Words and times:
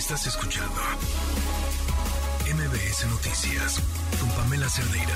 Estás 0.00 0.26
escuchando 0.26 0.80
MBS 2.46 3.06
Noticias 3.10 3.82
con 4.18 4.30
Pamela 4.30 4.66
Cerdeira. 4.66 5.14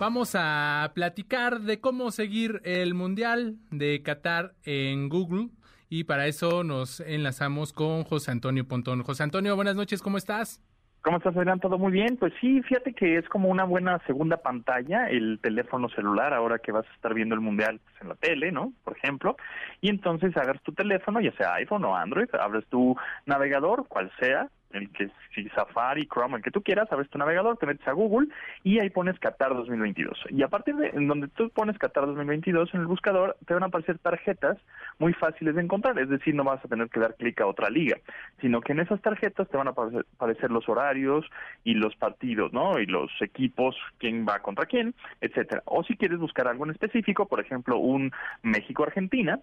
Vamos 0.00 0.32
a 0.34 0.90
platicar 0.92 1.60
de 1.60 1.80
cómo 1.80 2.10
seguir 2.10 2.60
el 2.64 2.94
Mundial 2.94 3.58
de 3.70 4.02
Qatar 4.02 4.56
en 4.64 5.08
Google 5.08 5.50
y 5.88 6.04
para 6.04 6.26
eso 6.26 6.64
nos 6.64 6.98
enlazamos 6.98 7.72
con 7.72 8.02
José 8.02 8.32
Antonio 8.32 8.66
Pontón. 8.66 9.04
José 9.04 9.22
Antonio, 9.22 9.54
buenas 9.54 9.76
noches, 9.76 10.02
¿cómo 10.02 10.18
estás? 10.18 10.60
¿Cómo 11.02 11.16
estás, 11.16 11.34
Adrián? 11.34 11.60
¿Todo 11.60 11.78
muy 11.78 11.92
bien? 11.92 12.18
Pues 12.18 12.34
sí, 12.42 12.60
fíjate 12.60 12.92
que 12.92 13.16
es 13.16 13.26
como 13.30 13.48
una 13.48 13.64
buena 13.64 13.98
segunda 14.06 14.36
pantalla 14.36 15.08
el 15.08 15.38
teléfono 15.40 15.88
celular 15.88 16.34
ahora 16.34 16.58
que 16.58 16.72
vas 16.72 16.86
a 16.86 16.94
estar 16.94 17.14
viendo 17.14 17.34
el 17.34 17.40
Mundial 17.40 17.80
pues, 17.82 18.02
en 18.02 18.08
la 18.10 18.16
tele, 18.16 18.52
¿no? 18.52 18.74
Por 18.84 18.98
ejemplo. 18.98 19.36
Y 19.80 19.88
entonces 19.88 20.36
agarras 20.36 20.62
tu 20.62 20.72
teléfono, 20.72 21.22
ya 21.22 21.32
sea 21.32 21.54
iPhone 21.54 21.86
o 21.86 21.96
Android, 21.96 22.28
abres 22.38 22.66
tu 22.66 22.94
navegador, 23.24 23.86
cual 23.88 24.12
sea, 24.20 24.50
el 24.72 24.90
que 24.90 25.10
si 25.34 25.48
Safari, 25.50 26.06
Chrome, 26.06 26.36
el 26.36 26.42
que 26.42 26.50
tú 26.50 26.62
quieras, 26.62 26.90
abres 26.90 27.08
tu 27.10 27.18
navegador, 27.18 27.56
te 27.56 27.66
metes 27.66 27.86
a 27.86 27.92
Google 27.92 28.28
y 28.62 28.78
ahí 28.78 28.90
pones 28.90 29.18
Qatar 29.18 29.54
2022. 29.54 30.26
Y 30.30 30.42
a 30.42 30.48
partir 30.48 30.76
de 30.76 30.88
en 30.88 31.08
donde 31.08 31.28
tú 31.28 31.50
pones 31.50 31.78
Qatar 31.78 32.06
2022 32.06 32.74
en 32.74 32.80
el 32.80 32.86
buscador, 32.86 33.36
te 33.46 33.54
van 33.54 33.62
a 33.62 33.66
aparecer 33.66 33.98
tarjetas 33.98 34.58
muy 34.98 35.12
fáciles 35.14 35.54
de 35.54 35.62
encontrar, 35.62 35.98
es 35.98 36.08
decir, 36.08 36.34
no 36.34 36.44
vas 36.44 36.64
a 36.64 36.68
tener 36.68 36.88
que 36.88 37.00
dar 37.00 37.14
clic 37.14 37.40
a 37.40 37.46
otra 37.46 37.70
liga, 37.70 37.96
sino 38.40 38.60
que 38.60 38.72
en 38.72 38.80
esas 38.80 39.00
tarjetas 39.00 39.48
te 39.48 39.56
van 39.56 39.68
a 39.68 39.70
aparecer, 39.70 40.50
los 40.50 40.68
horarios 40.68 41.24
y 41.64 41.74
los 41.74 41.94
partidos, 41.96 42.52
¿no? 42.52 42.78
Y 42.78 42.86
los 42.86 43.10
equipos, 43.20 43.76
quién 43.98 44.26
va 44.28 44.40
contra 44.40 44.66
quién, 44.66 44.94
etcétera. 45.20 45.62
O 45.66 45.84
si 45.84 45.96
quieres 45.96 46.18
buscar 46.18 46.48
algo 46.48 46.64
en 46.64 46.72
específico, 46.72 47.26
por 47.26 47.40
ejemplo, 47.40 47.78
un 47.78 48.12
México-Argentina, 48.42 49.40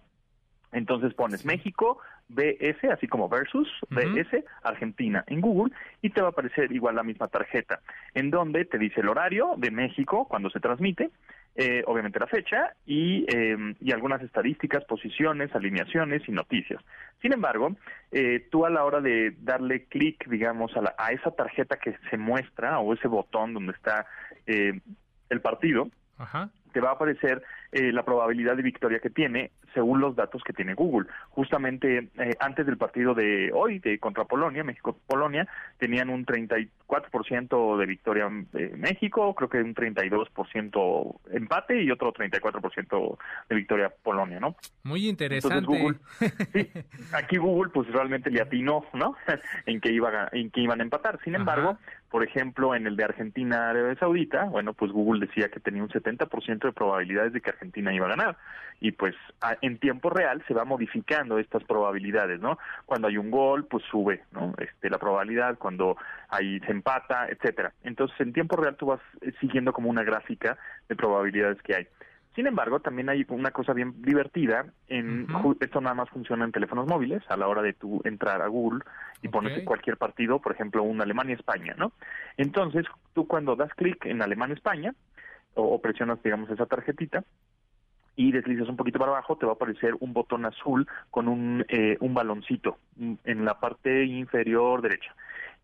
entonces 0.72 1.14
pones 1.14 1.44
México, 1.44 1.98
BS, 2.28 2.90
así 2.92 3.06
como 3.06 3.28
versus, 3.28 3.68
BS, 3.90 4.44
Argentina 4.62 5.24
en 5.26 5.40
Google 5.40 5.72
y 6.02 6.10
te 6.10 6.20
va 6.20 6.28
a 6.28 6.30
aparecer 6.30 6.70
igual 6.72 6.96
la 6.96 7.02
misma 7.02 7.28
tarjeta, 7.28 7.80
en 8.14 8.30
donde 8.30 8.64
te 8.64 8.78
dice 8.78 9.00
el 9.00 9.08
horario 9.08 9.54
de 9.56 9.70
México 9.70 10.26
cuando 10.28 10.50
se 10.50 10.60
transmite, 10.60 11.10
eh, 11.56 11.82
obviamente 11.86 12.20
la 12.20 12.26
fecha 12.26 12.74
y, 12.86 13.24
em, 13.34 13.74
y 13.80 13.92
algunas 13.92 14.22
estadísticas, 14.22 14.84
posiciones, 14.84 15.54
alineaciones 15.54 16.22
y 16.28 16.32
noticias. 16.32 16.80
Sin 17.20 17.32
embargo, 17.32 17.74
eh, 18.12 18.46
tú 18.50 18.64
a 18.64 18.70
la 18.70 18.84
hora 18.84 19.00
de 19.00 19.34
darle 19.40 19.86
clic, 19.86 20.28
digamos, 20.28 20.70
a, 20.76 20.94
a 20.98 21.12
esa 21.12 21.30
tarjeta 21.32 21.76
que 21.76 21.96
se 22.10 22.16
muestra 22.16 22.78
o 22.78 22.94
ese 22.94 23.08
botón 23.08 23.54
donde 23.54 23.72
está 23.72 24.06
eh, 24.46 24.80
el 25.30 25.40
partido, 25.40 25.88
te 26.72 26.80
va 26.80 26.90
a 26.90 26.92
aparecer 26.92 27.42
eh, 27.72 27.92
la 27.92 28.02
probabilidad 28.02 28.56
de 28.56 28.62
victoria 28.62 28.98
que 28.98 29.10
tiene 29.10 29.50
según 29.74 30.00
los 30.00 30.16
datos 30.16 30.42
que 30.42 30.52
tiene 30.52 30.74
Google. 30.74 31.08
Justamente 31.30 32.08
eh, 32.18 32.34
antes 32.40 32.66
del 32.66 32.78
partido 32.78 33.14
de 33.14 33.50
hoy 33.52 33.78
de 33.78 33.98
contra 33.98 34.24
Polonia, 34.24 34.64
México-Polonia, 34.64 35.46
tenían 35.78 36.08
un 36.08 36.24
34% 36.24 37.78
de 37.78 37.86
victoria 37.86 38.28
eh, 38.54 38.72
México, 38.76 39.34
creo 39.34 39.48
que 39.48 39.58
un 39.58 39.74
32% 39.74 41.20
empate 41.32 41.82
y 41.82 41.90
otro 41.90 42.12
34% 42.12 43.18
de 43.48 43.54
victoria 43.54 43.92
Polonia, 44.02 44.40
¿no? 44.40 44.56
Muy 44.84 45.08
interesante. 45.08 45.68
aquí 47.12 47.36
Google 47.36 47.70
pues 47.72 47.88
realmente 47.88 48.30
le 48.30 48.40
atinó, 48.40 48.84
¿no? 48.94 49.14
en 49.66 49.80
que 49.80 49.92
iba 49.92 50.28
en 50.32 50.50
que 50.50 50.60
iban 50.60 50.80
a 50.80 50.84
empatar. 50.84 51.18
Sin 51.22 51.34
embargo, 51.34 51.78
por 52.10 52.24
ejemplo, 52.24 52.74
en 52.74 52.86
el 52.86 52.96
de 52.96 53.04
Argentina 53.04 53.68
Arabia 53.68 53.94
Saudita, 53.96 54.44
bueno, 54.44 54.72
pues 54.72 54.92
Google 54.92 55.26
decía 55.26 55.48
que 55.50 55.60
tenía 55.60 55.82
un 55.82 55.90
70% 55.90 56.58
de 56.60 56.72
probabilidades 56.72 57.32
de 57.32 57.40
que 57.40 57.50
Argentina 57.50 57.92
iba 57.92 58.06
a 58.06 58.10
ganar. 58.10 58.36
Y 58.80 58.92
pues 58.92 59.14
en 59.60 59.78
tiempo 59.78 60.08
real 60.08 60.42
se 60.46 60.54
va 60.54 60.64
modificando 60.64 61.38
estas 61.38 61.64
probabilidades, 61.64 62.40
¿no? 62.40 62.58
Cuando 62.86 63.08
hay 63.08 63.18
un 63.18 63.30
gol, 63.30 63.66
pues 63.66 63.84
sube, 63.90 64.22
¿no? 64.32 64.54
Este, 64.58 64.88
la 64.88 64.98
probabilidad, 64.98 65.58
cuando 65.58 65.96
hay 66.28 66.60
se 66.60 66.72
empata, 66.72 67.28
etcétera. 67.28 67.72
Entonces, 67.82 68.18
en 68.20 68.32
tiempo 68.32 68.56
real 68.56 68.76
tú 68.76 68.86
vas 68.86 69.00
eh, 69.20 69.32
siguiendo 69.40 69.72
como 69.72 69.90
una 69.90 70.04
gráfica 70.04 70.56
de 70.88 70.96
probabilidades 70.96 71.60
que 71.62 71.74
hay. 71.74 71.88
Sin 72.38 72.46
embargo, 72.46 72.78
también 72.78 73.08
hay 73.08 73.26
una 73.30 73.50
cosa 73.50 73.72
bien 73.72 74.00
divertida. 74.00 74.66
En, 74.86 75.26
Esto 75.58 75.80
nada 75.80 75.96
más 75.96 76.08
funciona 76.08 76.44
en 76.44 76.52
teléfonos 76.52 76.86
móviles 76.86 77.20
a 77.28 77.36
la 77.36 77.48
hora 77.48 77.62
de 77.62 77.72
tú 77.72 78.00
entrar 78.04 78.42
a 78.42 78.46
Google 78.46 78.84
y 79.22 79.26
pones 79.26 79.64
cualquier 79.64 79.96
partido, 79.96 80.38
por 80.38 80.52
ejemplo, 80.52 80.84
un 80.84 81.02
Alemania-España, 81.02 81.74
¿no? 81.76 81.90
Entonces, 82.36 82.86
tú 83.12 83.26
cuando 83.26 83.56
das 83.56 83.74
clic 83.74 84.06
en 84.06 84.22
Alemania-España, 84.22 84.94
o, 85.54 85.80
presionas, 85.80 86.22
digamos, 86.22 86.48
esa 86.48 86.66
tarjetita 86.66 87.24
y 88.14 88.30
deslizas 88.30 88.68
un 88.68 88.76
poquito 88.76 89.00
para 89.00 89.10
abajo, 89.10 89.36
te 89.36 89.44
va 89.44 89.50
a 89.50 89.56
aparecer 89.56 89.96
un 89.98 90.12
botón 90.12 90.44
azul 90.44 90.86
con 91.10 91.26
un, 91.26 91.64
eh, 91.68 91.96
un 91.98 92.14
baloncito 92.14 92.78
en 93.24 93.44
la 93.44 93.58
parte 93.58 94.04
inferior 94.04 94.80
derecha. 94.80 95.12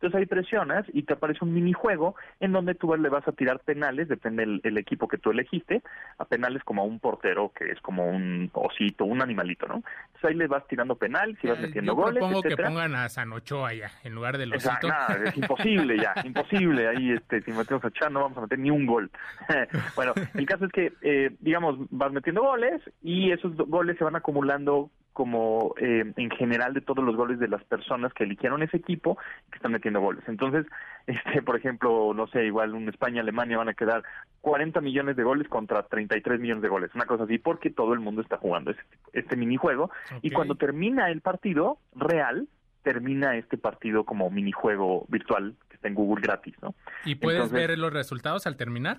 Entonces 0.04 0.20
ahí 0.20 0.26
presionas 0.26 0.84
y 0.92 1.04
te 1.04 1.14
aparece 1.14 1.46
un 1.46 1.54
minijuego 1.54 2.14
en 2.38 2.52
donde 2.52 2.74
tú 2.74 2.94
le 2.94 3.08
vas 3.08 3.26
a 3.26 3.32
tirar 3.32 3.60
penales, 3.60 4.06
depende 4.06 4.60
del 4.62 4.76
equipo 4.76 5.08
que 5.08 5.16
tú 5.16 5.30
elegiste, 5.30 5.82
a 6.18 6.26
penales 6.26 6.62
como 6.62 6.82
a 6.82 6.84
un 6.84 7.00
portero 7.00 7.52
que 7.58 7.70
es 7.70 7.80
como 7.80 8.06
un 8.06 8.50
osito, 8.52 9.06
un 9.06 9.22
animalito, 9.22 9.66
¿no? 9.66 9.76
Entonces 9.76 10.24
ahí 10.24 10.34
le 10.34 10.46
vas 10.46 10.66
tirando 10.68 10.96
penales 10.96 11.38
y 11.42 11.46
vas 11.46 11.58
eh, 11.58 11.62
metiendo 11.62 11.94
goles. 11.94 12.16
Yo 12.16 12.28
propongo 12.28 12.42
que 12.42 12.54
pongan 12.54 12.94
a 12.94 13.08
Sanocho 13.08 13.64
allá 13.64 13.92
en 14.02 14.14
lugar 14.14 14.36
del 14.36 14.52
osito. 14.52 14.74
Exacto, 14.74 15.24
es 15.24 15.36
imposible 15.38 15.96
ya, 15.96 16.12
imposible. 16.24 16.86
Ahí 16.86 17.12
este, 17.12 17.40
si 17.40 17.52
metemos 17.52 17.82
a 17.82 17.90
Chan 17.90 18.12
no 18.12 18.20
vamos 18.20 18.36
a 18.36 18.42
meter 18.42 18.58
ni 18.58 18.70
un 18.70 18.84
gol. 18.84 19.10
bueno, 19.96 20.12
el 20.34 20.44
caso 20.44 20.66
es 20.66 20.72
que, 20.72 20.92
eh, 21.00 21.34
digamos, 21.40 21.78
vas 21.88 22.12
metiendo 22.12 22.42
goles 22.42 22.82
y 23.02 23.30
esos 23.30 23.56
goles 23.56 23.96
se 23.96 24.04
van 24.04 24.16
acumulando 24.16 24.90
como 25.14 25.74
eh, 25.78 26.12
en 26.16 26.30
general 26.30 26.74
de 26.74 26.80
todos 26.80 27.04
los 27.04 27.16
goles 27.16 27.38
de 27.38 27.48
las 27.48 27.64
personas 27.64 28.12
que 28.12 28.24
eligieron 28.24 28.62
ese 28.62 28.76
equipo 28.76 29.16
que 29.50 29.56
están 29.56 29.72
metiendo 29.72 30.00
goles. 30.00 30.24
Entonces, 30.26 30.66
este, 31.06 31.40
por 31.40 31.56
ejemplo, 31.56 32.12
no 32.12 32.26
sé, 32.26 32.44
igual 32.44 32.74
un 32.74 32.88
España-Alemania 32.88 33.56
van 33.56 33.70
a 33.70 33.74
quedar 33.74 34.02
40 34.42 34.80
millones 34.82 35.16
de 35.16 35.22
goles 35.22 35.48
contra 35.48 35.84
33 35.84 36.40
millones 36.40 36.62
de 36.62 36.68
goles, 36.68 36.90
una 36.94 37.06
cosa 37.06 37.24
así, 37.24 37.38
porque 37.38 37.70
todo 37.70 37.94
el 37.94 38.00
mundo 38.00 38.20
está 38.20 38.36
jugando 38.36 38.72
este, 38.72 38.82
este 39.12 39.36
minijuego. 39.36 39.90
Y 40.20 40.30
cuando 40.32 40.56
termina 40.56 41.08
el 41.10 41.20
partido 41.20 41.78
real, 41.94 42.48
termina 42.82 43.36
este 43.36 43.56
partido 43.56 44.04
como 44.04 44.28
minijuego 44.30 45.06
virtual 45.08 45.54
que 45.68 45.76
está 45.76 45.88
en 45.88 45.94
Google 45.94 46.22
gratis, 46.22 46.54
¿no? 46.60 46.74
¿Y 47.04 47.14
puedes 47.14 47.50
ver 47.50 47.78
los 47.78 47.92
resultados 47.92 48.46
al 48.46 48.56
terminar? 48.56 48.98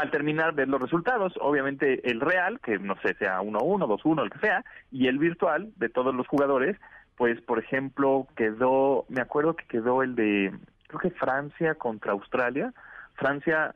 Al 0.00 0.10
terminar 0.10 0.54
ver 0.54 0.68
los 0.68 0.80
resultados, 0.80 1.34
obviamente 1.40 2.10
el 2.10 2.20
real, 2.20 2.58
que 2.60 2.78
no 2.78 2.96
sé, 3.02 3.14
sea 3.14 3.40
1-1, 3.40 3.86
2-1, 3.86 4.22
el 4.22 4.30
que 4.30 4.38
sea, 4.38 4.64
y 4.90 5.08
el 5.08 5.18
virtual 5.18 5.72
de 5.76 5.88
todos 5.90 6.14
los 6.14 6.26
jugadores, 6.26 6.76
pues 7.16 7.40
por 7.42 7.58
ejemplo 7.58 8.26
quedó, 8.34 9.04
me 9.08 9.20
acuerdo 9.20 9.54
que 9.54 9.66
quedó 9.66 10.02
el 10.02 10.14
de, 10.14 10.52
creo 10.86 11.00
que 11.00 11.10
Francia 11.10 11.74
contra 11.74 12.12
Australia, 12.12 12.72
Francia 13.14 13.74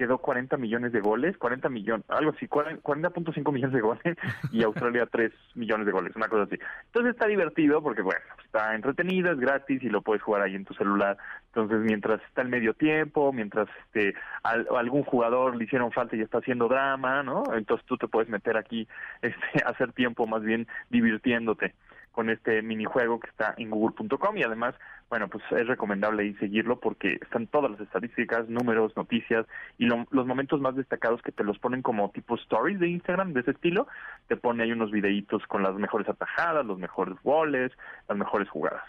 quedó 0.00 0.16
40 0.16 0.56
millones 0.56 0.92
de 0.92 1.00
goles, 1.00 1.36
40 1.36 1.68
millones, 1.68 2.06
algo 2.08 2.30
así, 2.30 2.48
40.5 2.48 3.52
millones 3.52 3.74
de 3.74 3.82
goles 3.82 4.02
y 4.50 4.62
Australia 4.62 5.06
3 5.12 5.30
millones 5.56 5.84
de 5.84 5.92
goles, 5.92 6.16
una 6.16 6.28
cosa 6.28 6.44
así. 6.44 6.58
Entonces 6.86 7.12
está 7.12 7.26
divertido 7.26 7.82
porque, 7.82 8.00
bueno, 8.00 8.22
está 8.42 8.74
entretenido, 8.74 9.30
es 9.30 9.38
gratis 9.38 9.82
y 9.82 9.90
lo 9.90 10.00
puedes 10.00 10.22
jugar 10.22 10.40
ahí 10.40 10.54
en 10.54 10.64
tu 10.64 10.72
celular. 10.72 11.18
Entonces, 11.52 11.80
mientras 11.80 12.22
está 12.22 12.42
el 12.42 12.48
medio 12.48 12.74
tiempo, 12.74 13.32
mientras 13.32 13.68
este 13.86 14.14
algún 14.44 15.02
jugador 15.02 15.56
le 15.56 15.64
hicieron 15.64 15.90
falta 15.90 16.14
y 16.14 16.20
está 16.20 16.38
haciendo 16.38 16.68
drama, 16.68 17.24
¿no? 17.24 17.42
Entonces 17.54 17.84
tú 17.86 17.96
te 17.96 18.06
puedes 18.06 18.28
meter 18.28 18.56
aquí, 18.56 18.86
este, 19.22 19.64
hacer 19.66 19.92
tiempo 19.92 20.26
más 20.26 20.42
bien 20.42 20.68
divirtiéndote 20.90 21.74
con 22.12 22.30
este 22.30 22.62
minijuego 22.62 23.20
que 23.20 23.28
está 23.30 23.54
en 23.56 23.70
google.com 23.70 24.36
y 24.36 24.42
además, 24.42 24.74
bueno, 25.08 25.28
pues 25.28 25.44
es 25.52 25.66
recomendable 25.66 26.22
ahí 26.22 26.34
seguirlo 26.34 26.78
porque 26.80 27.18
están 27.20 27.46
todas 27.46 27.70
las 27.70 27.80
estadísticas, 27.80 28.48
números, 28.48 28.96
noticias 28.96 29.46
y 29.78 29.86
los 29.86 30.26
momentos 30.26 30.60
más 30.60 30.76
destacados 30.76 31.22
que 31.22 31.32
te 31.32 31.44
los 31.44 31.58
ponen 31.58 31.82
como 31.82 32.10
tipo 32.10 32.34
stories 32.36 32.80
de 32.80 32.88
Instagram 32.88 33.32
de 33.32 33.40
ese 33.40 33.52
estilo, 33.52 33.86
te 34.28 34.36
pone 34.36 34.64
ahí 34.64 34.72
unos 34.72 34.90
videitos 34.90 35.46
con 35.46 35.62
las 35.62 35.74
mejores 35.74 36.08
atajadas, 36.08 36.66
los 36.66 36.78
mejores 36.78 37.16
goles, 37.22 37.72
las 38.08 38.18
mejores 38.18 38.48
jugadas. 38.48 38.84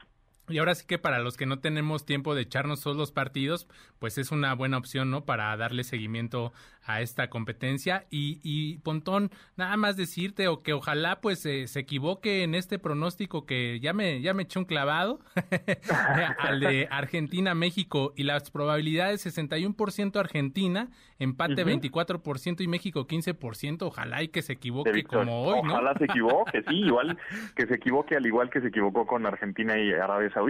Y 0.51 0.59
ahora 0.59 0.75
sí 0.75 0.86
que 0.86 0.98
para 0.98 1.19
los 1.19 1.38
que 1.38 1.45
no 1.45 1.59
tenemos 1.59 2.06
tiempo 2.06 2.36
de 2.36 2.44
echarnos 2.44 2.81
todos 2.81 2.98
los 2.98 3.12
partidos, 3.12 3.68
pues 4.00 4.18
es 4.18 4.31
una 4.31 4.53
buena 4.53 4.77
opción, 4.77 5.12
¿no? 5.12 5.25
Para 5.25 5.56
darle 5.57 5.83
seguimiento 5.83 6.53
a 6.83 7.01
esta 7.01 7.30
competencia. 7.30 8.06
Y, 8.09 8.39
y 8.44 8.77
Pontón, 8.80 9.31
nada 9.56 9.77
más 9.77 9.98
decirte 9.98 10.48
o 10.48 10.62
que 10.62 10.74
ojalá 10.74 11.21
pues 11.21 11.39
se 11.39 11.80
equivoque 11.80 12.44
en 12.44 12.56
este 12.56 12.80
pronóstico 12.80 13.45
que 13.45 13.80
ya 13.80 13.94
me, 13.94 14.21
ya 14.21 14.33
me 14.33 14.44
eché 14.44 14.59
un 14.59 14.65
clavado 14.65 15.19
al 16.39 16.59
de 16.59 16.88
Argentina-México 16.89 18.13
y 18.15 18.24
las 18.24 18.51
probabilidades 18.51 19.25
61% 19.25 20.19
Argentina, 20.19 20.89
empate 21.19 21.65
24% 21.65 22.62
y 22.62 22.68
México 22.68 23.07
15%. 23.07 23.83
Ojalá 23.83 24.24
y 24.24 24.30
que 24.30 24.42
se 24.42 24.53
equivoque 24.53 25.03
como 25.03 25.44
hoy, 25.44 25.62
¿no? 25.63 25.74
Ojalá 25.74 25.94
se 25.98 26.06
equivoque, 26.06 26.63
sí, 26.68 26.75
igual 26.75 27.18
que 27.56 27.68
se 27.68 27.75
equivoque 27.75 28.15
al 28.15 28.25
igual 28.25 28.50
que 28.50 28.62
se 28.62 28.68
equivocó 28.68 29.06
con 29.06 29.25
Argentina 29.25 29.77
y 29.77 29.92
Arabia 29.92 30.31
Saudita. 30.33 30.41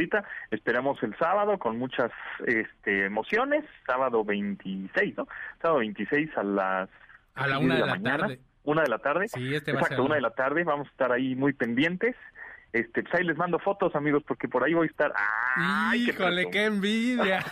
Esperamos 0.50 1.02
el 1.04 1.16
sábado 1.18 1.58
con 1.58 1.78
muchas 1.78 2.12
este, 2.46 3.06
emociones, 3.06 3.66
sábado 3.86 4.24
26, 4.24 5.18
¿no? 5.18 5.28
Sábado 5.62 5.80
26 5.80 6.38
a 6.38 6.44
las 6.44 6.90
a 7.36 7.48
la 7.48 7.60
una 7.60 7.76
de, 7.76 7.82
la, 7.82 7.86
mañana, 7.88 8.18
tarde. 8.18 8.40
Una 8.64 8.82
de 8.84 8.90
la 8.90 9.00
tarde. 9.00 9.28
Sí, 9.28 9.56
este 9.56 9.72
Exacto, 9.72 10.04
una 10.04 10.16
de 10.16 10.22
la 10.22 10.32
tarde. 10.32 10.64
Vamos 10.64 10.88
a 10.88 10.92
estar 10.92 11.12
ahí 11.12 11.36
muy 11.36 11.54
pendientes 11.54 12.16
este, 12.74 13.04
pues 13.04 13.14
ahí 13.16 13.26
les 13.26 13.38
mando 13.38 13.60
fotos, 13.60 13.94
amigos, 13.96 14.24
porque 14.26 14.48
por 14.48 14.64
ahí 14.64 14.74
voy 14.74 14.88
a 14.88 14.90
estar. 14.90 15.14
¡Ay, 15.58 16.10
Híjole, 16.10 16.50
qué, 16.50 16.66
envidia! 16.66 17.44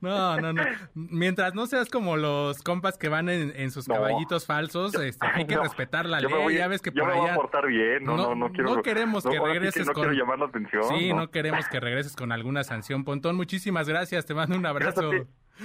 no, 0.00 0.40
no, 0.40 0.54
no. 0.54 0.62
Mientras 0.94 1.54
no 1.54 1.66
seas 1.66 1.90
como 1.90 2.16
los 2.16 2.62
compas 2.62 2.96
que 2.96 3.08
van 3.10 3.28
en, 3.28 3.70
sus 3.70 3.86
caballitos 3.86 4.46
falsos, 4.46 4.94
este, 4.94 5.26
hay 5.26 5.46
que 5.46 5.58
respetar 5.58 6.06
la 6.06 6.20
ley. 6.20 6.56
ya 6.56 6.68
ves 6.68 6.80
que 6.80 6.92
por 6.92 7.06
me 7.06 7.14
voy 7.14 7.28
a 7.28 7.34
portar 7.34 7.66
bien, 7.66 8.04
no, 8.04 8.16
no, 8.16 8.34
no, 8.34 8.52
quiero. 8.52 8.74
No 8.74 8.82
queremos 8.82 9.24
que 9.24 9.38
regreses 9.38 9.86
con. 9.86 9.94
quiero 9.94 10.12
llamar 10.12 10.38
la 10.38 10.46
atención. 10.46 10.84
Sí, 10.88 11.12
no. 11.12 11.30
queremos 11.30 11.68
que 11.68 11.78
regreses 11.78 12.16
con 12.16 12.32
alguna 12.32 12.64
sanción. 12.64 13.04
Pontón, 13.04 13.36
muchísimas 13.36 13.88
gracias. 13.88 14.24
Te 14.24 14.34
mando 14.34 14.56
un 14.56 14.64
abrazo. 14.64 15.10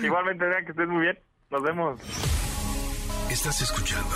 Igualmente, 0.02 0.46
vean 0.46 0.66
que 0.66 0.72
estés 0.72 0.88
muy 0.88 1.04
bien. 1.04 1.20
Nos 1.50 1.64
vemos. 1.64 2.00
Estás 3.30 3.62
escuchando 3.62 4.16